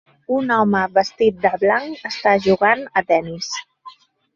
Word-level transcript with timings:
Un 0.37 0.47
home 0.55 0.81
vestit 0.95 1.39
de 1.45 1.53
blanc 1.67 2.11
està 2.13 2.37
jugant 2.49 2.87
a 3.03 3.09
tennis. 3.15 3.57